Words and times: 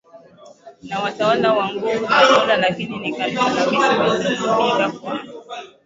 na 0.87 0.99
watawala 0.99 1.53
kwa 1.55 1.69
nguvu 1.73 2.05
za 2.07 2.25
dola 2.27 2.57
Lakini 2.57 2.99
ni 2.99 3.13
Kanisa 3.17 3.49
la 3.49 4.03
Misri 4.03 4.35
lililompinga 4.35 4.89
kwa 4.91 5.19